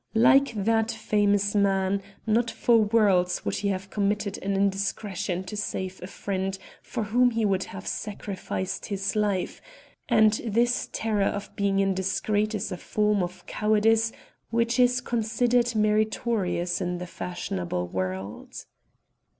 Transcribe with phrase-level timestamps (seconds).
[0.15, 6.01] Like that famous man, not for worlds would he have committed an indiscretion to save
[6.01, 9.61] a friend for whom he would have sacrificed his life;
[10.09, 14.11] and this terror of being indiscreet is a form of cowardice
[14.49, 18.65] which is considered meritorious in the fashionable world.